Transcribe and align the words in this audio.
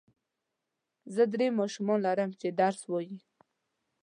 زه 1.15 1.23
درې 1.33 1.47
ماشومان 1.59 1.99
لرم 2.05 2.29
چې 2.39 2.47
درس 2.59 2.81
وايي. 2.91 3.17